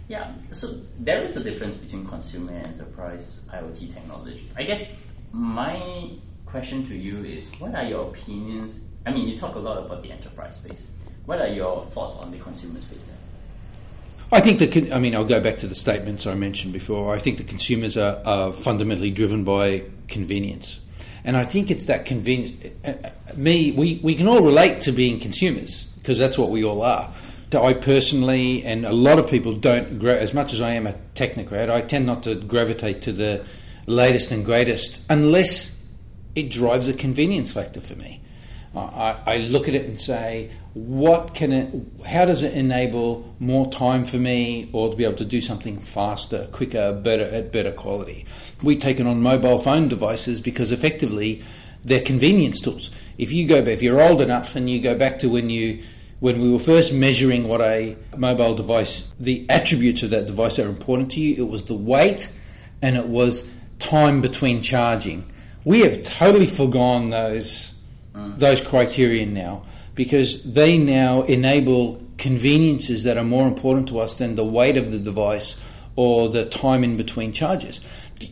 [0.06, 0.68] yeah, so
[1.00, 4.54] there is a difference between consumer and enterprise IoT technologies.
[4.56, 4.94] I guess
[5.32, 6.12] my
[6.44, 10.02] question to you is what are your opinions I mean, you talk a lot about
[10.02, 10.88] the enterprise space.
[11.24, 13.16] What are your thoughts on the consumer space then?
[14.32, 17.14] I think that, I mean, I'll go back to the statements I mentioned before.
[17.14, 20.80] I think the consumers are, are fundamentally driven by convenience.
[21.24, 22.74] And I think it's that convenience.
[22.84, 26.64] Uh, uh, me, we, we can all relate to being consumers because that's what we
[26.64, 27.12] all are.
[27.52, 30.94] So I personally, and a lot of people don't, as much as I am a
[31.14, 33.46] technocrat, I tend not to gravitate to the
[33.86, 35.72] latest and greatest unless
[36.34, 38.20] it drives a convenience factor for me.
[38.76, 41.74] I, I, look at it and say, what can it?
[42.06, 45.80] How does it enable more time for me, or to be able to do something
[45.80, 48.26] faster, quicker, better at better quality?
[48.62, 51.42] We take it on mobile phone devices because effectively
[51.84, 52.90] they're convenience tools.
[53.16, 55.82] If you go, if you're old enough and you go back to when you
[56.20, 60.66] when we were first measuring what a mobile device, the attributes of that device that
[60.66, 62.32] are important to you, it was the weight
[62.82, 65.30] and it was time between charging.
[65.64, 67.75] We have totally forgone those
[68.36, 69.62] those criteria now
[69.94, 74.92] because they now enable conveniences that are more important to us than the weight of
[74.92, 75.60] the device
[75.96, 77.80] or the time in between charges.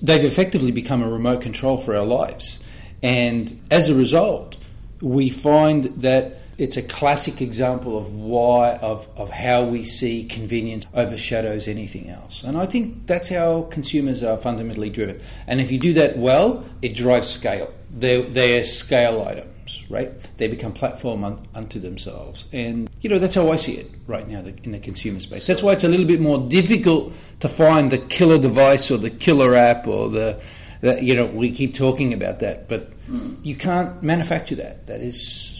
[0.00, 2.58] They've effectively become a remote control for our lives.
[3.02, 4.56] And as a result,
[5.00, 10.86] we find that it's a classic example of why of, of how we see convenience
[10.94, 12.44] overshadows anything else.
[12.44, 15.20] And I think that's how consumers are fundamentally driven.
[15.46, 17.72] And if you do that well, it drives scale.
[17.90, 19.20] They're, they're scale
[19.64, 20.12] items right?
[20.36, 24.28] They become platform un- unto themselves, and you know that's how I see it right
[24.28, 25.46] now in the consumer space.
[25.46, 29.10] That's why it's a little bit more difficult to find the killer device or the
[29.10, 30.40] killer app or the,
[30.80, 33.38] the you know we keep talking about that, but mm.
[33.44, 34.86] you can't manufacture that.
[34.86, 35.16] That is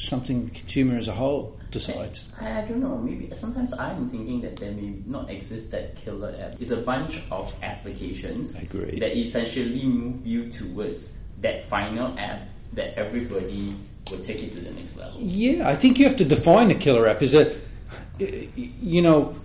[0.08, 2.28] something the consumer as a whole decides.
[2.40, 2.98] I, I don't know.
[2.98, 6.60] Maybe sometimes I'm thinking that there may not exist that killer app.
[6.60, 13.76] It's a bunch of applications that essentially move you towards that final app that everybody
[14.10, 15.20] would take it to the next level.
[15.20, 17.22] Yeah, I think you have to define a killer app.
[17.22, 17.62] Is it,
[18.18, 19.36] you know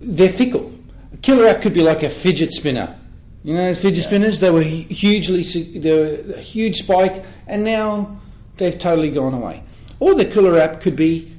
[0.00, 0.72] they're fickle.
[1.12, 2.98] A killer app could be like a fidget spinner.
[3.44, 4.06] You know, fidget yeah.
[4.06, 8.20] spinners, they were hugely, they were a huge spike, and now
[8.56, 9.64] they've totally gone away.
[9.98, 11.36] Or the killer app could be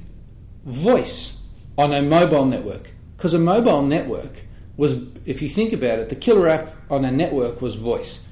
[0.64, 1.40] voice
[1.78, 2.90] on a mobile network.
[3.16, 4.32] Because a mobile network
[4.76, 8.22] was, if you think about it, the killer app on a network was voice.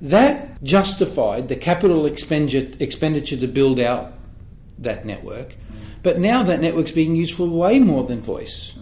[0.00, 4.14] That justified the capital expenditure to build out
[4.78, 5.56] that network.
[6.02, 8.74] But now that network's being used for way more than voice.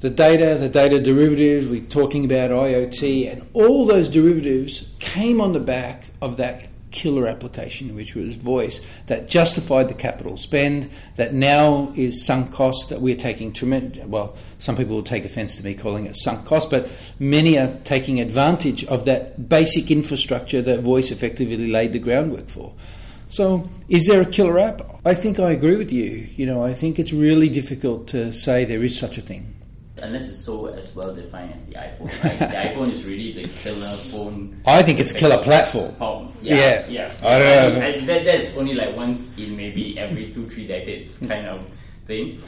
[0.00, 5.52] The data, the data derivatives, we're talking about IoT, and all those derivatives came on
[5.52, 11.34] the back of that killer application, which was voice, that justified the capital spend, that
[11.34, 14.04] now is sunk cost that we're taking tremendous.
[14.06, 17.78] Well, some people will take offence to me calling it sunk cost, but many are
[17.84, 22.72] taking advantage of that basic infrastructure that voice effectively laid the groundwork for.
[23.28, 24.82] So, is there a killer app?
[25.04, 26.26] I think I agree with you.
[26.34, 29.54] You know, I think it's really difficult to say there is such a thing
[30.02, 32.24] unless it's so as well defined as the iPhone.
[32.24, 32.38] Right?
[32.38, 34.60] the iPhone is really the killer phone.
[34.66, 35.94] I think it's a killer platform.
[36.00, 37.14] Oh, yeah, yeah, yeah.
[37.22, 37.80] I don't know.
[37.80, 41.68] I, I, that, that's only like once in maybe every two three decades kind of
[42.06, 42.40] thing.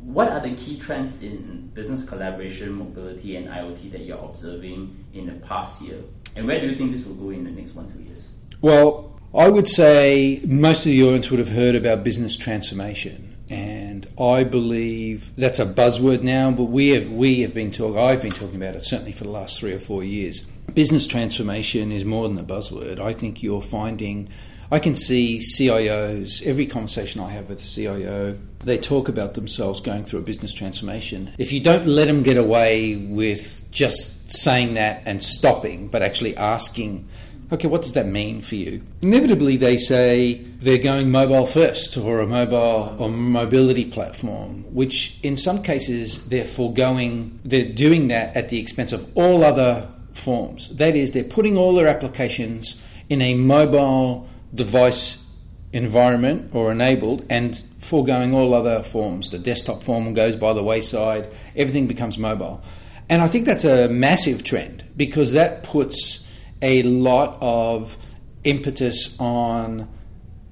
[0.00, 5.26] What are the key trends in business collaboration, mobility, and IoT that you're observing in
[5.26, 5.98] the past year?
[6.36, 8.34] And where do you think this will go in the next one two years?
[8.60, 14.08] Well, I would say most of the audience would have heard about business transformation and
[14.18, 17.98] I believe that's a buzzword now, but we have we have been talking.
[17.98, 20.40] I've been talking about it certainly for the last three or four years.
[20.74, 22.98] Business transformation is more than a buzzword.
[22.98, 24.28] I think you're finding.
[24.70, 26.44] I can see CIOs.
[26.44, 30.52] Every conversation I have with a CIO, they talk about themselves going through a business
[30.52, 31.32] transformation.
[31.38, 36.36] If you don't let them get away with just saying that and stopping, but actually
[36.36, 37.08] asking
[37.52, 38.82] Okay, what does that mean for you?
[39.02, 45.36] Inevitably, they say they're going mobile first or a mobile or mobility platform, which in
[45.36, 50.74] some cases they're foregoing, they're doing that at the expense of all other forms.
[50.74, 55.24] That is, they're putting all their applications in a mobile device
[55.72, 59.30] environment or enabled and foregoing all other forms.
[59.30, 62.60] The desktop form goes by the wayside, everything becomes mobile.
[63.08, 66.25] And I think that's a massive trend because that puts
[66.62, 67.96] a lot of
[68.44, 69.88] impetus on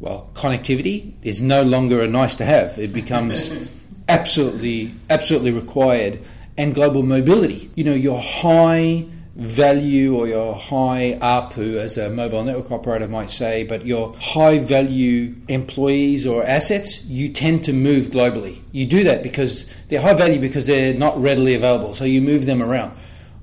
[0.00, 3.52] well connectivity is no longer a nice to have it becomes
[4.08, 6.18] absolutely absolutely required
[6.56, 12.44] and global mobility you know your high value or your high ARPU, as a mobile
[12.44, 18.06] network operator might say, but your high value employees or assets, you tend to move
[18.06, 18.62] globally.
[18.70, 22.46] You do that because they're high value because they're not readily available, so you move
[22.46, 22.96] them around.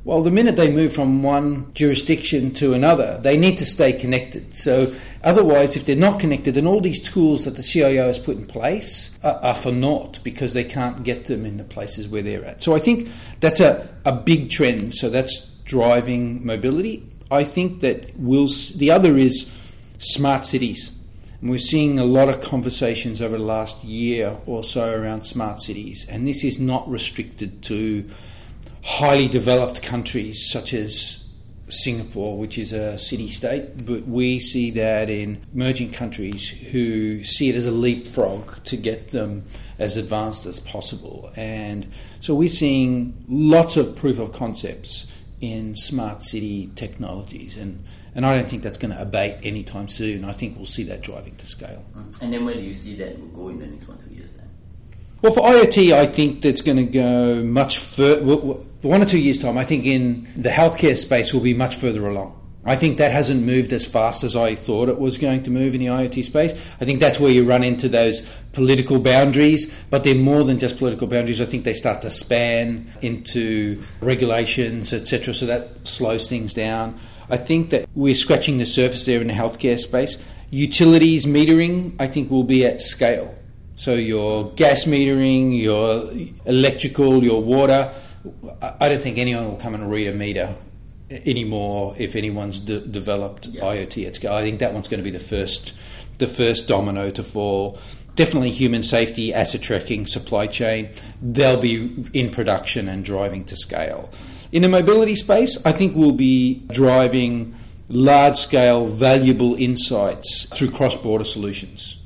[0.04, 4.56] Well, the minute they move from one jurisdiction to another, they need to stay connected.
[4.56, 8.36] So, otherwise, if they're not connected, then all these tools that the CIO has put
[8.36, 12.24] in place are, are, for naught because they can't get them in the places where
[12.24, 12.64] they're at.
[12.64, 13.10] So, I think
[13.42, 14.96] that's a, a big trend.
[14.96, 17.08] So, that's driving mobility.
[17.30, 19.52] I think that will the other is
[20.00, 20.98] smart cities.
[21.42, 25.62] And we're seeing a lot of conversations over the last year or so around smart
[25.62, 26.08] cities.
[26.10, 28.10] And this is not restricted to
[28.84, 31.28] highly developed countries such as
[31.72, 37.50] Singapore, which is a city state, but we see that in emerging countries who see
[37.50, 39.46] it as a leapfrog to get them
[39.80, 41.32] as advanced as possible.
[41.36, 41.88] And
[42.20, 45.08] so we're seeing lots of proof of concepts
[45.40, 47.58] in smart city technologies.
[47.58, 50.26] And, and I don't think that's going to abate anytime soon.
[50.26, 51.84] I think we'll see that driving to scale.
[52.22, 54.34] And then where do you see that will go in the next one, two years
[54.34, 54.50] then?
[55.22, 58.58] Well, for IoT, I think that's going to go much further.
[58.82, 62.08] One or two years' time, I think in the healthcare space will be much further
[62.08, 62.38] along.
[62.64, 65.74] I think that hasn't moved as fast as I thought it was going to move
[65.74, 66.54] in the IoT space.
[66.80, 70.78] I think that's where you run into those political boundaries, but they're more than just
[70.78, 71.42] political boundaries.
[71.42, 75.34] I think they start to span into regulations, etc.
[75.34, 77.00] So that slows things down.
[77.30, 80.18] I think that we're scratching the surface there in the healthcare space.
[80.52, 83.36] Utilities metering, I think, will be at scale.
[83.76, 86.12] So your gas metering, your
[86.46, 87.92] electrical, your water.
[88.62, 90.56] I don't think anyone will come and read a meter
[91.10, 93.64] anymore if anyone's de- developed yeah.
[93.64, 94.34] IoT at scale.
[94.34, 95.74] I think that one's going to be the first,
[96.20, 97.80] the first domino to fall.
[98.16, 100.90] Definitely human safety, asset tracking, supply chain.
[101.22, 104.10] They'll be in production and driving to scale.
[104.52, 107.56] In the mobility space, I think we'll be driving
[107.88, 112.02] large scale, valuable insights through cross border solutions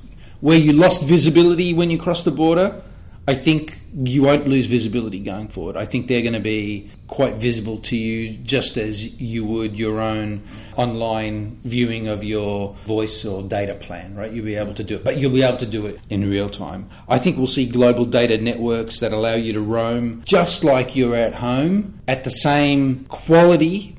[0.46, 2.82] where you lost visibility when you crossed the border,
[3.28, 5.78] I think you won't lose visibility going forward.
[5.78, 10.00] I think they're going to be quite visible to you just as you would your
[10.00, 10.44] own
[10.76, 14.32] online viewing of your voice or data plan, right?
[14.32, 16.50] You'll be able to do it, but you'll be able to do it in real
[16.50, 16.90] time.
[17.08, 21.16] I think we'll see global data networks that allow you to roam just like you're
[21.16, 23.96] at home at the same quality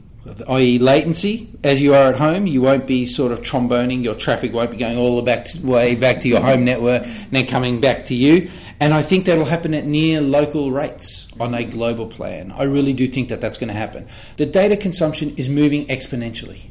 [0.48, 2.46] i.e., latency, as you are at home.
[2.46, 5.66] You won't be sort of tromboning, your traffic won't be going all the back to,
[5.66, 8.50] way back to your home network and then coming back to you.
[8.78, 12.52] And I think that'll happen at near local rates on a global plan.
[12.52, 14.06] I really do think that that's going to happen.
[14.36, 16.70] The data consumption is moving exponentially.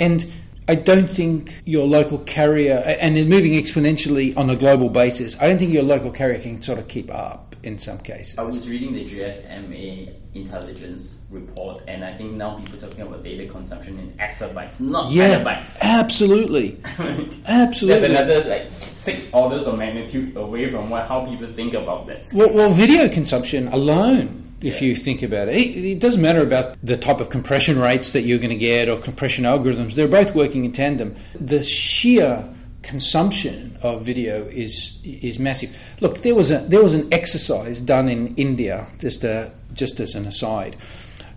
[0.00, 0.26] And
[0.66, 5.58] I don't think your local carrier, and moving exponentially on a global basis, I don't
[5.58, 8.38] think your local carrier can sort of keep up in some cases.
[8.38, 13.24] I was reading the GSMA intelligence report, and I think now people are talking about
[13.24, 15.78] data consumption in exabytes, not Yeah, petabytes.
[15.80, 16.78] absolutely.
[17.46, 18.08] Absolutely.
[18.08, 22.26] That's another like six orders of magnitude away from what how people think about that.
[22.34, 24.88] Well, well, video consumption alone, if Yeah.
[24.88, 28.22] you think about it, it, it doesn't matter about the type of compression rates that
[28.22, 29.94] you're going to get or compression algorithms.
[29.94, 31.16] They're both working in tandem.
[31.38, 32.48] The sheer
[32.84, 35.76] consumption of video is is massive.
[36.00, 38.86] Look, there was a there was an exercise done in India.
[38.98, 40.76] Just a, just as an aside,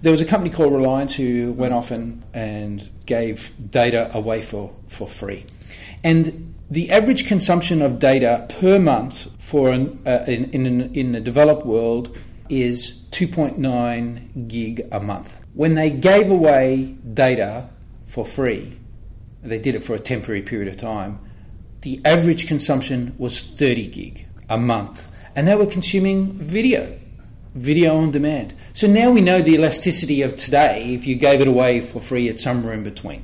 [0.02, 4.74] there was a company called Reliance who went off and, and gave data away for,
[4.88, 5.46] for free,
[6.04, 11.22] and the average consumption of data per month for an, uh, in, in, in the
[11.22, 12.16] developed world
[12.50, 15.40] is 2.9 gig a month.
[15.54, 17.70] When they gave away data
[18.06, 18.78] for free,
[19.44, 21.20] they did it for a temporary period of time,
[21.82, 25.08] the average consumption was 30 gig a month.
[25.36, 26.98] And they were consuming video,
[27.54, 28.54] video on demand.
[28.74, 32.30] So now we know the elasticity of today if you gave it away for free
[32.30, 33.24] at somewhere in between.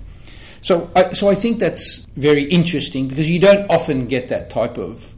[0.62, 4.78] So, I, so I think that's very interesting because you don't often get that type
[4.78, 5.14] of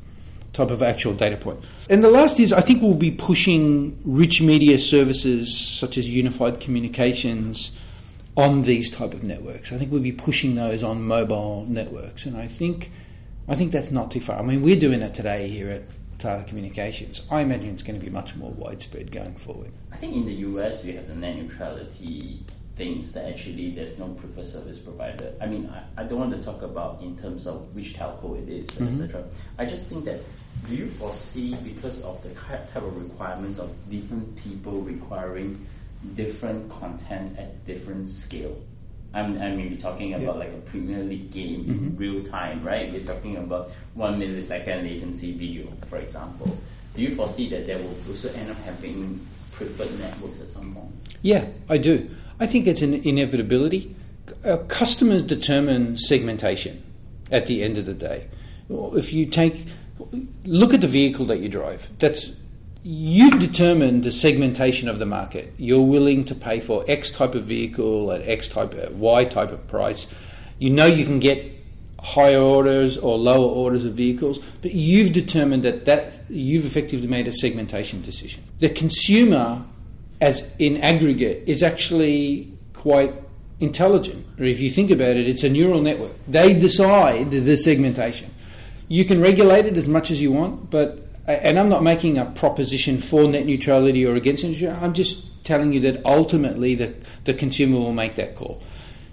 [0.53, 1.59] type of actual data point.
[1.89, 6.61] And the last is I think we'll be pushing rich media services such as unified
[6.61, 7.77] communications
[8.37, 9.71] on these type of networks.
[9.71, 12.91] I think we'll be pushing those on mobile networks, and I think
[13.47, 14.39] I think that's not too far.
[14.39, 15.83] I mean, we're doing it today here at
[16.17, 17.21] Tata Communications.
[17.29, 19.71] I imagine it's going to be much more widespread going forward.
[19.91, 22.43] I think in the US we have the net neutrality
[22.75, 25.33] things that actually there's no preferred service provider.
[25.39, 28.49] I mean, I, I don't want to talk about in terms of which telco it
[28.49, 29.21] is, etc.
[29.21, 29.61] Mm-hmm.
[29.61, 30.19] I just think that
[30.67, 35.65] do you foresee because of the type of requirements of different people requiring
[36.15, 38.57] different content at different scale?
[39.15, 42.91] I'm, I mean, we're talking about like a Premier League game in real time, right?
[42.91, 46.57] We're talking about one millisecond latency video, for example.
[46.95, 50.91] Do you foresee that there will also end up having preferred networks at some point?
[51.21, 52.09] Yeah, I do.
[52.41, 53.95] I think it's an inevitability.
[54.43, 56.83] Uh, customers determine segmentation
[57.31, 58.27] at the end of the day.
[58.69, 59.65] If you take,
[60.43, 61.89] look at the vehicle that you drive.
[61.99, 62.35] That's
[62.87, 65.51] you've determined the segmentation of the market.
[65.57, 69.51] You're willing to pay for X type of vehicle at X type, at Y type
[69.51, 70.05] of price.
[70.59, 71.51] You know you can get
[71.99, 77.27] higher orders or lower orders of vehicles, but you've determined that, that you've effectively made
[77.27, 78.43] a segmentation decision.
[78.59, 79.65] The consumer,
[80.21, 83.15] as in aggregate, is actually quite
[83.59, 84.27] intelligent.
[84.37, 86.13] Or if you think about it, it's a neural network.
[86.27, 88.29] They decide the segmentation.
[88.87, 92.25] You can regulate it as much as you want, but and I'm not making a
[92.25, 94.83] proposition for net neutrality or against neutrality.
[94.83, 98.61] I'm just telling you that ultimately the, the consumer will make that call.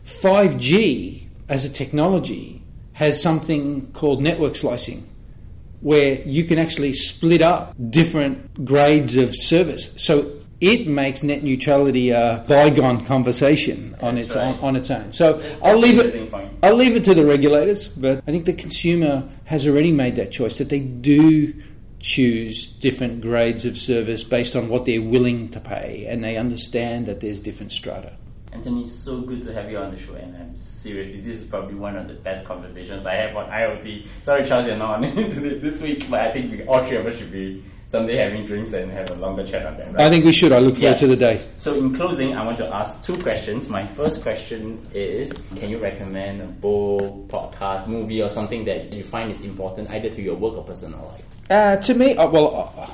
[0.04, 2.62] 5G as a technology
[2.94, 5.08] has something called network slicing,
[5.80, 9.92] where you can actually split up different grades of service.
[9.96, 14.54] So it makes net neutrality a bygone conversation on its right.
[14.54, 15.10] on, on its own.
[15.12, 16.32] So I'll leave it.
[16.62, 20.30] I'll leave it to the regulators, but I think the consumer has already made that
[20.30, 21.52] choice that they do
[22.02, 27.06] choose different grades of service based on what they're willing to pay, and they understand
[27.06, 28.12] that there's different strata.
[28.52, 31.46] Anthony, it's so good to have you on the show, and I'm seriously, this is
[31.48, 34.06] probably one of the best conversations I have on IoT.
[34.24, 35.14] Sorry, Charles, you're not on
[35.62, 38.74] this week, but I think we, all three of us should be someday having drinks
[38.74, 39.94] and have a longer chat on them.
[39.94, 40.02] Right?
[40.04, 40.52] I think we should.
[40.52, 40.94] I look forward Yeah.
[40.96, 41.36] to the day.
[41.36, 43.68] So, in closing, I want to ask two questions.
[43.70, 49.02] My first question is Can you recommend a book, podcast, movie, or something that you
[49.02, 51.24] find is important either to your work or personal life?
[51.50, 52.86] Uh, to me, uh, well, uh,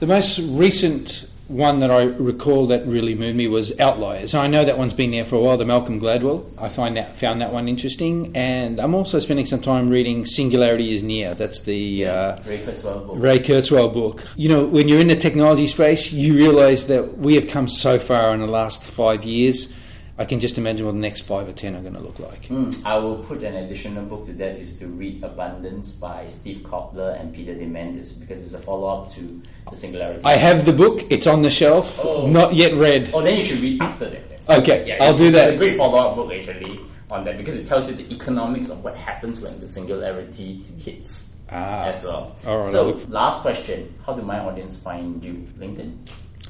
[0.00, 4.34] the most recent one that I recall that really moved me was Outliers.
[4.34, 6.46] I know that one's been there for a while, the Malcolm Gladwell.
[6.56, 10.94] I find that found that one interesting, and I'm also spending some time reading Singularity
[10.94, 11.34] is Near.
[11.34, 13.16] That's the uh, Ray Kurzweil book.
[13.18, 14.24] Ray Kurzweil book.
[14.36, 17.98] You know, when you're in the technology space, you realise that we have come so
[17.98, 19.72] far in the last five years.
[20.16, 22.42] I can just imagine what the next five or ten are going to look like.
[22.44, 26.58] Mm, I will put an additional book to that is to read Abundance by Steve
[26.62, 30.20] Kotler and Peter Diamandis because it's a follow up to The Singularity.
[30.24, 32.28] I have the book; it's on the shelf, Oh.
[32.28, 33.10] not yet read.
[33.12, 34.28] Oh, then you should read after that.
[34.46, 34.60] then.
[34.60, 35.54] Okay, Yeah, I'll it's, do it's that.
[35.54, 36.78] a great follow up book actually
[37.10, 41.30] on that because it tells you the economics of what happens when the singularity hits
[41.50, 41.86] Ah.
[41.86, 42.36] as well.
[42.46, 45.44] All right, So, last question: How do my audience find you?
[45.58, 45.96] LinkedIn.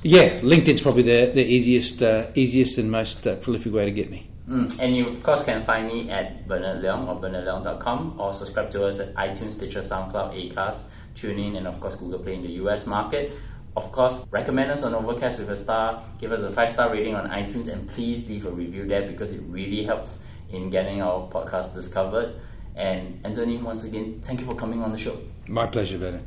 [0.03, 4.11] Yeah, LinkedIn's probably the, the easiest uh, easiest and most uh, prolific way to get
[4.11, 4.31] me.
[4.49, 4.79] Mm.
[4.79, 8.85] And you, of course, can find me at Bernard Leong or bernardleong.com or subscribe to
[8.85, 12.87] us at iTunes, Stitcher, SoundCloud, Acast, TuneIn, and of course Google Play in the US
[12.87, 13.33] market.
[13.77, 17.15] Of course, recommend us on Overcast with a star, give us a five star rating
[17.15, 21.29] on iTunes, and please leave a review there because it really helps in getting our
[21.29, 22.35] podcast discovered.
[22.77, 25.19] And Anthony, once again, thank you for coming on the show.
[25.49, 26.25] My pleasure, Bernard.